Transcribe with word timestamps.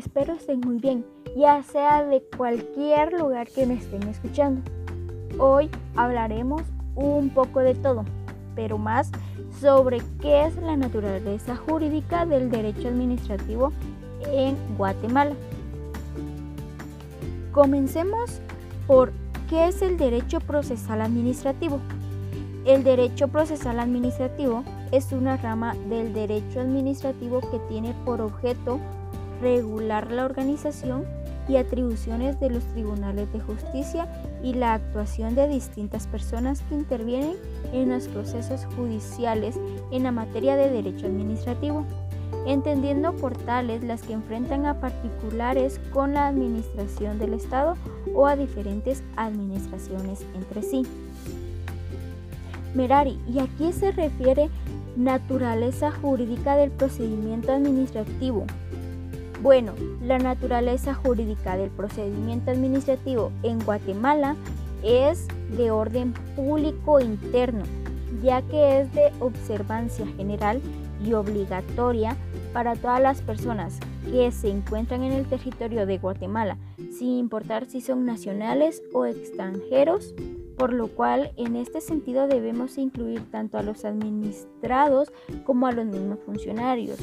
Espero 0.00 0.32
estén 0.32 0.60
muy 0.60 0.78
bien, 0.78 1.04
ya 1.36 1.62
sea 1.62 2.02
de 2.02 2.22
cualquier 2.34 3.12
lugar 3.12 3.48
que 3.48 3.66
me 3.66 3.74
estén 3.74 4.02
escuchando. 4.04 4.62
Hoy 5.38 5.68
hablaremos 5.94 6.62
un 6.94 7.28
poco 7.28 7.60
de 7.60 7.74
todo, 7.74 8.06
pero 8.54 8.78
más 8.78 9.10
sobre 9.60 10.00
qué 10.22 10.46
es 10.46 10.56
la 10.56 10.74
naturaleza 10.74 11.54
jurídica 11.54 12.24
del 12.24 12.50
derecho 12.50 12.88
administrativo 12.88 13.74
en 14.32 14.56
Guatemala. 14.78 15.34
Comencemos 17.52 18.40
por 18.86 19.12
qué 19.50 19.68
es 19.68 19.82
el 19.82 19.98
derecho 19.98 20.40
procesal 20.40 21.02
administrativo. 21.02 21.78
El 22.64 22.84
derecho 22.84 23.28
procesal 23.28 23.78
administrativo 23.78 24.64
es 24.92 25.12
una 25.12 25.36
rama 25.36 25.74
del 25.90 26.14
derecho 26.14 26.60
administrativo 26.60 27.42
que 27.42 27.58
tiene 27.68 27.94
por 28.06 28.22
objeto 28.22 28.80
regular 29.40 30.10
la 30.10 30.24
organización 30.24 31.04
y 31.48 31.56
atribuciones 31.56 32.38
de 32.38 32.50
los 32.50 32.64
tribunales 32.66 33.32
de 33.32 33.40
justicia 33.40 34.08
y 34.42 34.54
la 34.54 34.74
actuación 34.74 35.34
de 35.34 35.48
distintas 35.48 36.06
personas 36.06 36.62
que 36.62 36.76
intervienen 36.76 37.34
en 37.72 37.88
los 37.88 38.06
procesos 38.08 38.66
judiciales 38.76 39.58
en 39.90 40.04
la 40.04 40.12
materia 40.12 40.56
de 40.56 40.70
derecho 40.70 41.06
administrativo, 41.06 41.84
entendiendo 42.46 43.12
por 43.14 43.36
tales 43.36 43.82
las 43.82 44.02
que 44.02 44.12
enfrentan 44.12 44.66
a 44.66 44.80
particulares 44.80 45.80
con 45.92 46.14
la 46.14 46.28
administración 46.28 47.18
del 47.18 47.34
Estado 47.34 47.76
o 48.14 48.26
a 48.26 48.36
diferentes 48.36 49.02
administraciones 49.16 50.24
entre 50.34 50.62
sí. 50.62 50.82
Merari, 52.74 53.18
¿y 53.28 53.40
a 53.40 53.48
qué 53.58 53.72
se 53.72 53.90
refiere 53.90 54.48
naturaleza 54.96 55.90
jurídica 55.90 56.56
del 56.56 56.70
procedimiento 56.70 57.52
administrativo? 57.52 58.46
Bueno, 59.42 59.72
la 60.02 60.18
naturaleza 60.18 60.92
jurídica 60.92 61.56
del 61.56 61.70
procedimiento 61.70 62.50
administrativo 62.50 63.32
en 63.42 63.58
Guatemala 63.60 64.36
es 64.82 65.28
de 65.56 65.70
orden 65.70 66.12
público 66.36 67.00
interno, 67.00 67.64
ya 68.22 68.42
que 68.42 68.80
es 68.80 68.92
de 68.92 69.10
observancia 69.18 70.06
general 70.18 70.60
y 71.02 71.14
obligatoria 71.14 72.18
para 72.52 72.76
todas 72.76 73.00
las 73.00 73.22
personas 73.22 73.78
que 74.10 74.30
se 74.30 74.50
encuentran 74.50 75.04
en 75.04 75.12
el 75.12 75.24
territorio 75.24 75.86
de 75.86 75.96
Guatemala, 75.96 76.58
sin 76.92 77.16
importar 77.16 77.64
si 77.64 77.80
son 77.80 78.04
nacionales 78.04 78.82
o 78.92 79.06
extranjeros, 79.06 80.14
por 80.58 80.74
lo 80.74 80.88
cual 80.88 81.32
en 81.38 81.56
este 81.56 81.80
sentido 81.80 82.26
debemos 82.26 82.76
incluir 82.76 83.22
tanto 83.30 83.56
a 83.56 83.62
los 83.62 83.86
administrados 83.86 85.10
como 85.46 85.66
a 85.66 85.72
los 85.72 85.86
mismos 85.86 86.18
funcionarios 86.26 86.98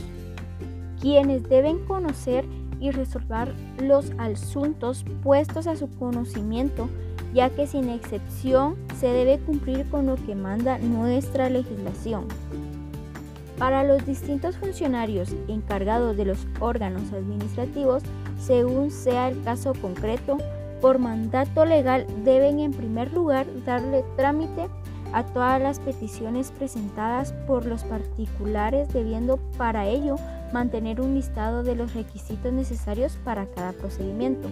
quienes 1.01 1.47
deben 1.47 1.79
conocer 1.85 2.45
y 2.79 2.91
resolver 2.91 3.53
los 3.81 4.11
asuntos 4.17 5.03
puestos 5.23 5.67
a 5.67 5.75
su 5.75 5.89
conocimiento, 5.97 6.89
ya 7.33 7.49
que 7.49 7.67
sin 7.67 7.89
excepción 7.89 8.75
se 8.99 9.07
debe 9.07 9.39
cumplir 9.39 9.89
con 9.89 10.05
lo 10.05 10.15
que 10.15 10.35
manda 10.35 10.77
nuestra 10.77 11.49
legislación. 11.49 12.25
Para 13.57 13.83
los 13.83 14.05
distintos 14.05 14.55
funcionarios 14.57 15.35
encargados 15.47 16.15
de 16.15 16.25
los 16.25 16.47
órganos 16.59 17.11
administrativos, 17.11 18.03
según 18.39 18.91
sea 18.91 19.29
el 19.29 19.41
caso 19.41 19.73
concreto, 19.73 20.37
por 20.79 20.99
mandato 20.99 21.65
legal 21.65 22.05
deben 22.23 22.59
en 22.59 22.71
primer 22.71 23.11
lugar 23.11 23.47
darle 23.65 24.03
trámite 24.15 24.67
a 25.13 25.23
todas 25.25 25.61
las 25.61 25.79
peticiones 25.79 26.51
presentadas 26.51 27.33
por 27.45 27.65
los 27.65 27.83
particulares, 27.83 28.91
debiendo 28.93 29.37
para 29.57 29.87
ello 29.87 30.15
mantener 30.53 31.01
un 31.01 31.13
listado 31.13 31.63
de 31.63 31.75
los 31.75 31.93
requisitos 31.93 32.53
necesarios 32.53 33.17
para 33.23 33.45
cada 33.47 33.73
procedimiento. 33.73 34.47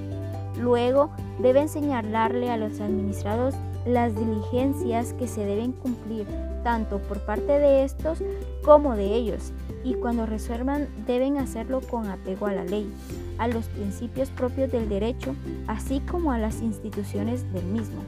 Luego, 0.59 1.09
deben 1.39 1.69
señalarle 1.69 2.49
a 2.49 2.57
los 2.57 2.79
administrados 2.79 3.55
las 3.85 4.15
diligencias 4.15 5.13
que 5.13 5.27
se 5.27 5.45
deben 5.45 5.71
cumplir 5.71 6.25
tanto 6.63 6.97
por 6.99 7.19
parte 7.19 7.59
de 7.59 7.83
estos 7.83 8.19
como 8.63 8.95
de 8.95 9.13
ellos 9.13 9.53
y 9.83 9.93
cuando 9.93 10.25
resuelvan 10.25 10.87
deben 11.05 11.37
hacerlo 11.37 11.81
con 11.81 12.07
apego 12.07 12.47
a 12.47 12.53
la 12.53 12.63
ley, 12.63 12.91
a 13.37 13.47
los 13.47 13.67
principios 13.67 14.31
propios 14.31 14.71
del 14.71 14.89
derecho, 14.89 15.35
así 15.67 15.99
como 15.99 16.31
a 16.31 16.39
las 16.39 16.61
instituciones 16.61 17.51
del 17.53 17.65
mismo. 17.65 18.01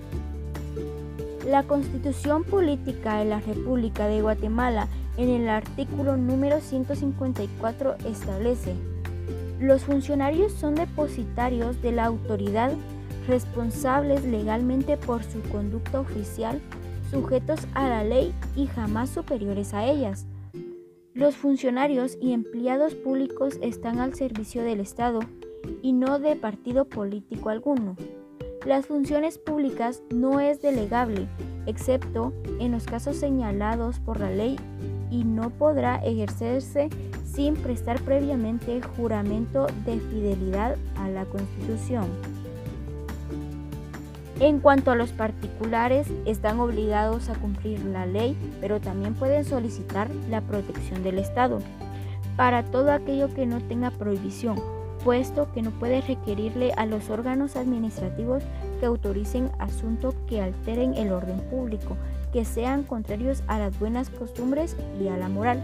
La 1.48 1.64
Constitución 1.64 2.44
Política 2.44 3.20
de 3.20 3.26
la 3.26 3.40
República 3.40 4.06
de 4.08 4.22
Guatemala 4.22 4.90
en 5.16 5.30
el 5.30 5.48
artículo 5.48 6.18
número 6.18 6.60
154 6.60 7.96
establece, 8.06 8.76
los 9.58 9.84
funcionarios 9.84 10.52
son 10.52 10.76
depositarios 10.76 11.82
de 11.82 11.94
la 11.94 12.04
autoridad 12.04 12.74
responsables 13.30 14.26
legalmente 14.26 14.98
por 14.98 15.24
su 15.24 15.42
conducta 15.44 16.02
oficial, 16.02 16.60
sujetos 17.12 17.62
a 17.76 17.88
la 17.88 18.04
ley 18.04 18.34
y 18.58 18.68
jamás 18.68 19.10
superiores 19.10 19.74
a 19.74 19.86
ellas. 19.86 20.26
Los 21.14 21.38
funcionarios 21.38 22.18
y 22.20 22.34
empleados 22.34 22.94
públicos 22.94 23.58
están 23.62 24.00
al 24.00 24.16
servicio 24.16 24.64
del 24.64 24.82
Estado 24.82 25.22
y 25.82 25.94
no 25.94 26.20
de 26.20 26.36
partido 26.36 26.84
político 26.84 27.48
alguno. 27.48 27.96
Las 28.66 28.86
funciones 28.86 29.38
públicas 29.38 30.02
no 30.10 30.40
es 30.40 30.62
delegable, 30.62 31.28
excepto 31.68 32.34
en 32.60 32.72
los 32.72 32.86
casos 32.86 33.16
señalados 33.16 34.00
por 34.00 34.20
la 34.20 34.30
ley 34.30 34.58
y 35.12 35.24
no 35.24 35.52
podrá 35.52 35.98
ejercerse 35.98 36.90
sin 37.24 37.56
prestar 37.56 38.02
previamente 38.02 38.82
juramento 38.82 39.68
de 39.86 40.00
fidelidad 40.00 40.76
a 40.98 41.08
la 41.10 41.26
Constitución. 41.26 42.08
En 44.40 44.60
cuanto 44.60 44.92
a 44.92 44.96
los 44.96 45.12
particulares, 45.12 46.08
están 46.26 46.60
obligados 46.60 47.30
a 47.30 47.36
cumplir 47.36 47.84
la 47.86 48.06
ley, 48.06 48.36
pero 48.60 48.80
también 48.82 49.14
pueden 49.14 49.46
solicitar 49.46 50.10
la 50.30 50.42
protección 50.42 51.04
del 51.04 51.20
Estado 51.20 51.60
para 52.36 52.64
todo 52.64 52.92
aquello 52.92 53.34
que 53.34 53.46
no 53.46 53.62
tenga 53.62 53.92
prohibición 53.92 54.77
puesto 55.04 55.48
que 55.54 55.62
no 55.62 55.72
puede 55.72 56.02
requerirle 56.02 56.74
a 56.74 56.86
los 56.86 57.10
órganos 57.10 57.56
administrativos 57.56 58.44
que 58.80 58.86
autoricen 58.86 59.52
asuntos 59.60 60.16
que 60.28 60.42
alteren 60.42 60.94
el 60.96 61.12
orden 61.12 61.40
público, 61.50 61.98
que 62.32 62.46
sean 62.46 62.84
contrarios 62.84 63.44
a 63.48 63.60
las 63.60 63.78
buenas 63.80 64.10
costumbres 64.10 64.76
y 65.02 65.08
a 65.08 65.18
la 65.18 65.30
moral. 65.30 65.62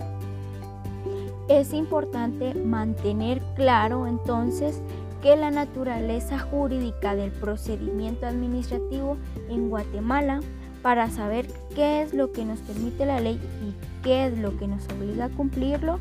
Es 1.49 1.73
importante 1.73 2.53
mantener 2.53 3.41
claro 3.55 4.07
entonces 4.07 4.81
que 5.21 5.35
la 5.35 5.51
naturaleza 5.51 6.39
jurídica 6.39 7.15
del 7.15 7.31
procedimiento 7.31 8.25
administrativo 8.25 9.17
en 9.49 9.69
Guatemala 9.69 10.39
para 10.81 11.09
saber 11.09 11.47
qué 11.75 12.01
es 12.01 12.13
lo 12.13 12.31
que 12.31 12.43
nos 12.43 12.59
permite 12.59 13.05
la 13.05 13.19
ley 13.19 13.39
y 13.65 14.03
qué 14.03 14.25
es 14.27 14.37
lo 14.37 14.57
que 14.57 14.67
nos 14.67 14.85
obliga 14.89 15.25
a 15.25 15.29
cumplirlo 15.29 15.99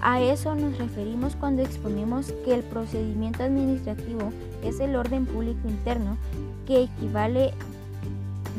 a 0.00 0.20
eso 0.20 0.54
nos 0.54 0.78
referimos 0.78 1.36
cuando 1.36 1.62
exponemos 1.62 2.32
que 2.44 2.54
el 2.54 2.62
procedimiento 2.62 3.42
administrativo 3.42 4.32
es 4.62 4.80
el 4.80 4.96
orden 4.96 5.26
público 5.26 5.68
interno, 5.68 6.16
que 6.66 6.84
equivale 6.84 7.52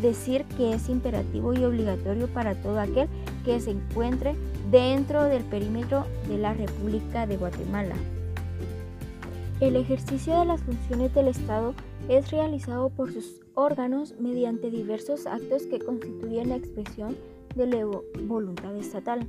decir 0.01 0.45
que 0.57 0.73
es 0.73 0.89
imperativo 0.89 1.53
y 1.53 1.63
obligatorio 1.63 2.27
para 2.27 2.55
todo 2.55 2.79
aquel 2.79 3.07
que 3.45 3.59
se 3.59 3.71
encuentre 3.71 4.35
dentro 4.71 5.23
del 5.23 5.43
perímetro 5.43 6.05
de 6.27 6.37
la 6.37 6.53
República 6.53 7.27
de 7.27 7.37
Guatemala. 7.37 7.95
El 9.59 9.75
ejercicio 9.75 10.39
de 10.39 10.45
las 10.45 10.61
funciones 10.61 11.13
del 11.13 11.27
Estado 11.27 11.73
es 12.07 12.31
realizado 12.31 12.89
por 12.89 13.11
sus 13.11 13.41
órganos 13.55 14.15
mediante 14.19 14.71
diversos 14.71 15.27
actos 15.27 15.63
que 15.63 15.79
constituyen 15.79 16.49
la 16.49 16.55
expresión 16.55 17.17
de 17.55 17.67
la 17.67 17.85
voluntad 18.23 18.75
estatal. 18.77 19.27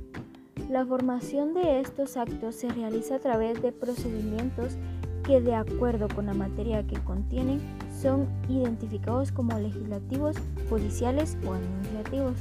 La 0.71 0.85
formación 0.85 1.53
de 1.53 1.81
estos 1.81 2.15
actos 2.15 2.55
se 2.55 2.69
realiza 2.69 3.15
a 3.15 3.19
través 3.19 3.61
de 3.61 3.73
procedimientos 3.73 4.77
que 5.25 5.41
de 5.41 5.53
acuerdo 5.53 6.07
con 6.07 6.27
la 6.27 6.33
materia 6.33 6.87
que 6.87 6.97
contienen 7.03 7.59
son 8.01 8.25
identificados 8.47 9.33
como 9.33 9.59
legislativos, 9.59 10.37
judiciales 10.69 11.35
o 11.45 11.55
administrativos. 11.55 12.37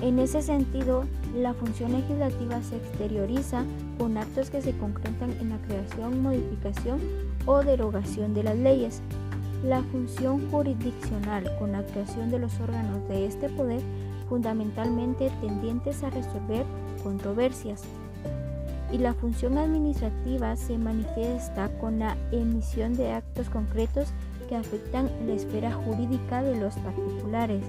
En 0.00 0.18
ese 0.18 0.40
sentido, 0.40 1.04
la 1.36 1.52
función 1.52 1.92
legislativa 1.92 2.62
se 2.62 2.76
exterioriza 2.76 3.62
con 3.98 4.16
actos 4.16 4.48
que 4.48 4.62
se 4.62 4.74
concretan 4.78 5.32
en 5.32 5.50
la 5.50 5.58
creación, 5.58 6.22
modificación 6.22 6.98
o 7.44 7.62
derogación 7.62 8.32
de 8.32 8.42
las 8.42 8.56
leyes. 8.56 9.02
La 9.62 9.82
función 9.82 10.50
jurisdiccional 10.50 11.44
con 11.58 11.72
la 11.72 11.82
creación 11.82 12.30
de 12.30 12.38
los 12.38 12.58
órganos 12.58 13.06
de 13.10 13.26
este 13.26 13.50
poder 13.50 13.82
fundamentalmente 14.30 15.30
tendientes 15.42 16.02
a 16.02 16.08
resolver 16.08 16.64
controversias. 17.06 17.84
Y 18.90 18.98
la 18.98 19.14
función 19.14 19.58
administrativa 19.58 20.56
se 20.56 20.76
manifiesta 20.76 21.68
con 21.78 22.00
la 22.00 22.16
emisión 22.32 22.94
de 22.94 23.12
actos 23.12 23.48
concretos 23.48 24.08
que 24.48 24.56
afectan 24.56 25.08
la 25.24 25.34
esfera 25.34 25.72
jurídica 25.72 26.42
de 26.42 26.58
los 26.58 26.74
particulares. 26.74 27.62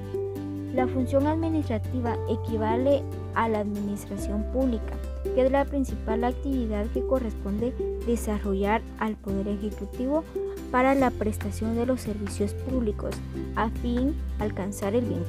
La 0.73 0.87
función 0.87 1.27
administrativa 1.27 2.17
equivale 2.27 3.03
a 3.35 3.47
la 3.47 3.59
administración 3.59 4.43
pública, 4.51 4.93
que 5.23 5.45
es 5.45 5.51
la 5.51 5.65
principal 5.65 6.23
actividad 6.23 6.87
que 6.87 7.05
corresponde 7.05 7.75
desarrollar 8.07 8.81
al 8.97 9.15
Poder 9.17 9.49
Ejecutivo 9.49 10.23
para 10.71 10.95
la 10.95 11.11
prestación 11.11 11.75
de 11.75 11.85
los 11.85 12.01
servicios 12.01 12.53
públicos 12.53 13.15
a 13.55 13.69
fin 13.69 14.15
de 14.39 14.43
alcanzar 14.45 14.95
el 14.95 15.05
bien 15.05 15.23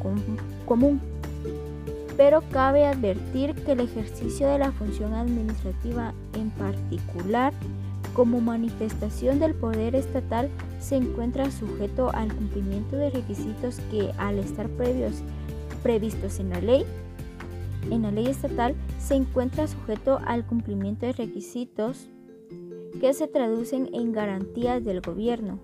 común. 0.67 1.18
Pero 2.19 2.43
cabe 2.51 2.85
advertir 2.85 3.55
que 3.55 3.73
el 3.73 3.81
ejercicio 3.81 4.49
de 4.49 4.59
la 4.59 4.73
función 4.73 5.15
administrativa 5.15 6.13
en 6.35 6.51
particular 6.51 7.53
como 8.13 8.41
manifestación 8.41 9.39
del 9.39 9.55
poder 9.55 9.95
estatal 9.95 10.51
se 10.81 10.97
encuentra 10.97 11.53
sujeto 11.53 12.11
al 12.13 12.35
cumplimiento 12.35 12.97
de 12.97 13.11
requisitos 13.11 13.79
que 13.93 14.11
al 14.19 14.41
estar 14.41 14.69
previos, 14.71 15.23
previstos 15.85 16.41
en 16.41 16.51
la 16.51 16.61
ley, 16.61 16.85
en 17.89 18.03
la 18.03 18.11
ley 18.11 18.27
estatal 18.27 18.75
se 18.99 19.15
encuentra 19.15 19.69
sujeto 19.69 20.19
al 20.27 20.45
cumplimiento 20.45 21.07
de 21.07 21.13
requisitos 21.13 22.09
que 23.01 23.15
se 23.15 23.29
traducen 23.29 23.91
en 23.95 24.11
garantías 24.11 24.85
del 24.85 25.03
gobierno 25.03 25.61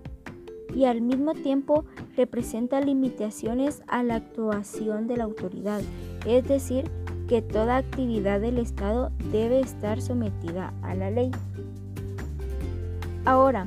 y 0.73 0.85
al 0.85 1.01
mismo 1.01 1.33
tiempo 1.33 1.85
representa 2.15 2.81
limitaciones 2.81 3.83
a 3.87 4.03
la 4.03 4.15
actuación 4.15 5.07
de 5.07 5.17
la 5.17 5.25
autoridad, 5.25 5.81
es 6.25 6.47
decir, 6.47 6.89
que 7.27 7.41
toda 7.41 7.77
actividad 7.77 8.39
del 8.39 8.57
Estado 8.57 9.11
debe 9.31 9.59
estar 9.59 10.01
sometida 10.01 10.73
a 10.81 10.95
la 10.95 11.11
ley. 11.11 11.31
Ahora, 13.25 13.65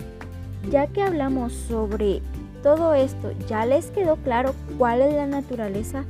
ya 0.71 0.87
que 0.87 1.03
hablamos 1.03 1.53
sobre 1.53 2.23
todo 2.63 2.95
esto, 2.95 3.33
¿ya 3.49 3.67
les 3.67 3.91
quedó 3.91 4.17
claro 4.17 4.55
cuál 4.77 5.01
es 5.01 5.15
la 5.15 5.27
naturaleza 5.27 6.05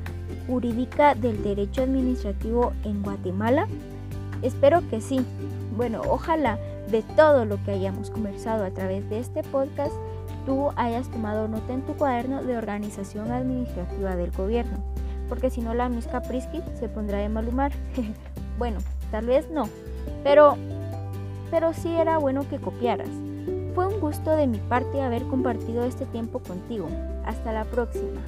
jurídica 0.46 1.14
del 1.14 1.42
derecho 1.42 1.82
administrativo 1.82 2.72
en 2.84 3.02
Guatemala? 3.02 3.66
Espero 4.42 4.82
que 4.88 5.00
sí. 5.00 5.20
Bueno, 5.76 6.02
ojalá 6.08 6.58
de 6.90 7.02
todo 7.02 7.44
lo 7.44 7.62
que 7.64 7.72
hayamos 7.72 8.10
conversado 8.10 8.64
a 8.64 8.70
través 8.70 9.08
de 9.10 9.20
este 9.20 9.42
podcast, 9.42 9.92
tú 10.48 10.70
hayas 10.76 11.10
tomado 11.10 11.46
nota 11.46 11.74
en 11.74 11.82
tu 11.82 11.92
cuaderno 11.92 12.42
de 12.42 12.56
organización 12.56 13.30
administrativa 13.30 14.16
del 14.16 14.30
gobierno, 14.30 14.78
porque 15.28 15.50
si 15.50 15.60
no 15.60 15.74
la 15.74 15.90
Miss 15.90 16.06
Caprisky 16.06 16.62
se 16.80 16.88
pondrá 16.88 17.18
de 17.18 17.28
mal 17.28 17.46
humor. 17.46 17.70
bueno, 18.58 18.78
tal 19.10 19.26
vez 19.26 19.50
no, 19.50 19.68
pero, 20.24 20.56
pero 21.50 21.74
sí 21.74 21.94
era 21.94 22.16
bueno 22.16 22.48
que 22.48 22.56
copiaras. 22.56 23.10
Fue 23.74 23.86
un 23.86 24.00
gusto 24.00 24.34
de 24.34 24.46
mi 24.46 24.56
parte 24.56 25.02
haber 25.02 25.24
compartido 25.24 25.84
este 25.84 26.06
tiempo 26.06 26.38
contigo. 26.38 26.88
Hasta 27.26 27.52
la 27.52 27.64
próxima. 27.64 28.22